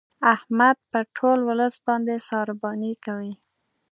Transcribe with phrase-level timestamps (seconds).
[0.33, 3.33] احمد په ټول ولس باندې سارباني کوي.